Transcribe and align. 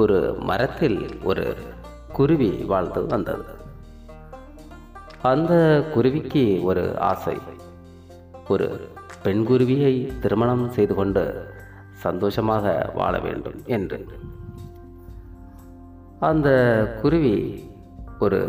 ஒரு 0.00 0.36
மரத்தில் 0.40 0.98
ஒரு 1.22 1.56
குருவி 2.12 2.50
வாழ்ந்து 2.50 3.06
வந்தது. 3.06 3.44
அந்த 5.22 5.54
குருவிக்கு 5.94 6.44
ஒரு 6.62 6.98
ஆசை. 6.98 7.36
ஒரு 8.48 8.66
பெண் 9.22 9.44
குருவியை 9.48 10.18
திருமணம் 10.20 10.70
செய்து 10.70 10.94
கொண்டு 10.94 11.22
சந்தோஷமாக 11.92 12.90
வாழ 12.94 13.18
வேண்டும் 13.18 13.62
என்று. 13.66 13.98
அந்த 16.20 16.50
குருவி 17.02 17.36
ஒரு 18.18 18.40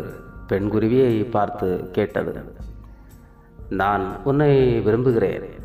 பெண் 0.46 0.68
குருவியை 0.72 1.30
பார்த்து 1.30 1.88
கேட்டது 1.90 2.34
நான் 3.68 4.22
உன்னை 4.24 4.80
விரும்புகிறேன். 4.80 5.61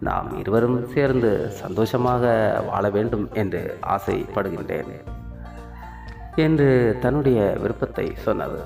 நாம் 0.00 0.38
இருவரும் 0.38 0.88
சேர்ந்து 0.88 1.30
சந்தோஷமாக 1.50 2.24
வாழ 2.66 2.90
வேண்டும் 2.90 3.28
என்று 3.32 3.78
ஆசைப்படுகின்றேன் 3.86 4.92
என்று 6.36 6.98
தன்னுடைய 7.00 7.56
விருப்பத்தை 7.60 8.06
சொன்னது. 8.16 8.60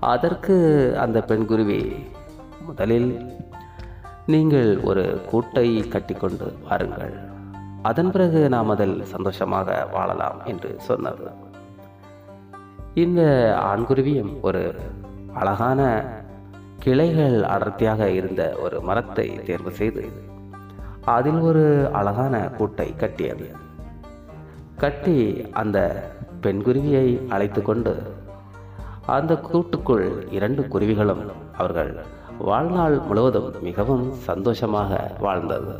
அதற்கு 0.00 0.56
அந்த 0.98 1.20
பெண் 1.20 1.46
குருவி 1.46 1.82
முதலில் 2.66 3.10
நீங்கள் 4.26 4.80
ஒரு 4.80 5.04
கூட்டை 5.30 5.88
கட்டிக்கொண்டு 5.88 6.48
வாருங்கள். 6.68 7.14
அதன் 7.82 8.10
பிறகு 8.10 8.48
நாம் 8.48 8.68
அதில் 8.68 9.04
சந்தோஷமாக 9.04 9.88
வாழலாம் 9.92 10.40
என்று 10.44 10.70
சொன்னது. 10.78 11.28
இந்த 12.94 13.22
ஆண்குருவியும் 13.62 14.32
ஒரு 14.40 14.62
அழகான 15.34 15.80
கிளைகள் 16.84 17.42
அடர்த்தியாக 17.44 18.10
இருந்த 18.10 18.42
ஒரு 18.62 18.80
மரத்தை 18.80 19.26
தேர்வு 19.44 19.70
செய்து 19.70 20.04
அதில் 21.04 21.38
ஒரு 21.38 21.64
அழகான 21.92 22.50
கூட்டை 22.58 22.96
கட்டியது. 22.96 23.46
கட்டி 24.76 25.16
அந்த 25.52 25.78
பெண்குருவியை 26.42 27.28
அழைத்து 27.28 27.62
கொண்டு 27.62 27.92
அந்த 29.06 29.34
கூட்டுக்குள் 29.34 30.06
இரண்டு 30.30 30.62
குருவிகளும் 30.62 31.24
அவர்கள் 31.56 31.92
வாழ்நாள் 32.38 32.98
முழுவதும் 32.98 33.50
மிகவும் 33.62 34.12
சந்தோஷமாக 34.12 35.16
வாழ்ந்தது. 35.20 35.74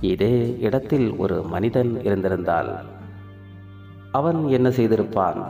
இதே 0.00 0.34
இடத்தில் 0.60 1.08
ஒரு 1.16 1.42
மனிதன் 1.42 1.92
இருந்திருந்தால் 2.04 2.72
அவன் 4.12 4.48
என்ன 4.48 4.68
செய்திருப்பான்? 4.68 5.40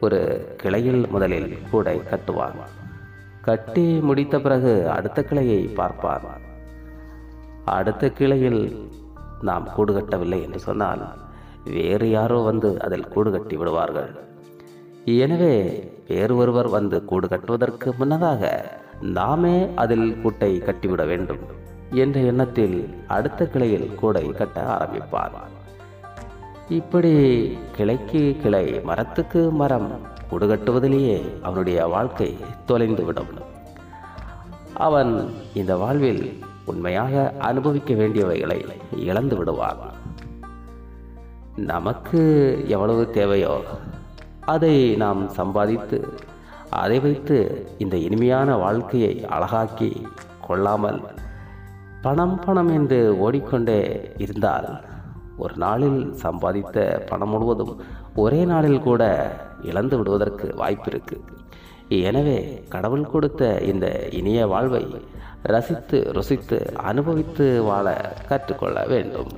ஒரு 0.00 0.18
கிளையில் 0.56 1.02
முதலில் 1.10 1.50
கூடை 1.70 1.94
கட்டுவான். 2.10 2.58
கட்டி 3.42 3.86
முடித்த 4.00 4.34
பிறகு 4.40 4.72
அடுத்த 4.90 5.22
கிளையை 5.22 5.60
பார்ப்பான். 5.78 6.26
அடுத்த 7.64 8.10
கிளையில் 8.10 8.90
நாம் 9.40 9.66
கூடு 9.74 9.92
கட்டவில்லை 9.94 10.42
என்று 10.42 10.58
சொன்னால் 10.58 11.04
வேறு 11.64 12.10
யாரோ 12.10 12.38
வந்து 12.40 12.82
அதில் 12.82 13.08
கூடு 13.08 13.30
கட்டி 13.30 13.56
விடுவார்கள். 13.56 14.10
எனவே 15.04 15.54
வேறு 16.08 16.36
ஒருவர் 16.36 16.68
வந்து 16.68 17.04
கூடு 17.04 17.28
கட்டுவதற்கு 17.28 17.88
முன்னதாக 17.98 18.50
நாமே 19.00 19.56
அதில் 19.74 20.08
கூட்டை 20.22 20.52
கட்டிவிட 20.58 21.02
வேண்டும் 21.06 21.42
என்ற 21.90 22.20
எண்ணத்தில் 22.20 22.76
அடுத்த 23.06 23.46
கிளையில் 23.46 23.94
கூடை 23.94 24.26
கட்ட 24.32 24.60
ஆரம்பிப்பார் 24.76 25.36
இப்படி 26.68 27.12
கிளைக்கு 27.76 28.40
கிளை 28.40 28.80
மரத்துக்கு 28.80 29.50
மரம் 29.50 30.00
உடுகட்டுவதிலேயே 30.30 31.42
அவனுடைய 31.42 31.86
வாழ்க்கை 31.86 32.36
தொலைந்துவிடும். 32.68 33.32
அவன் 34.74 35.30
இந்த 35.54 35.76
வாழ்வில் 35.76 36.42
உண்மையாக 36.64 37.32
அனுபவிக்க 37.38 37.94
வேண்டியவைகளை 37.94 38.66
இழந்து 38.96 39.36
விடுவான். 39.36 39.76
நமக்கு 41.56 42.20
எவ்வளவு 42.68 43.10
தேவையோ 43.10 43.60
அதை 44.44 44.96
நாம் 44.96 45.28
சம்பாதித்து 45.28 46.08
அதை 46.70 47.00
வைத்து 47.00 47.66
இந்த 47.78 47.96
இனிமையான 47.96 48.56
வாழ்க்கையை 48.56 49.26
அழகாக்கி 49.28 50.02
கொள்ளாமல் 50.46 51.04
பணம் 52.02 52.40
பணம் 52.40 52.68
என்று 52.68 53.18
ஓடிக்கொண்டே 53.18 54.10
இருந்தால் 54.16 54.84
ஒரு 55.38 55.54
நாளில் 55.56 56.00
சம்பாதித்த 56.22 56.78
பணம் 57.10 57.28
முழுவதும் 57.28 57.74
ஒரே 58.14 58.40
நாளில் 58.44 58.80
கூட 58.80 59.02
இழந்து 59.62 59.96
விடுவதற்கு 59.96 60.46
வாய்ப்பு 60.56 60.90
இருக்கு 60.90 61.18
எனவே 62.06 62.38
கடவுள் 62.68 63.10
கொடுத்த 63.12 63.42
இந்த 63.70 63.86
இனிய 64.10 64.46
வாழ்வை 64.46 64.82
ரசித்து 65.42 65.98
ருசித்து 66.16 66.58
அனுபவித்து 66.90 67.46
வாழ 67.62 67.86
கற்றுக்கொள்ள 68.28 68.78
வேண்டும். 68.86 69.32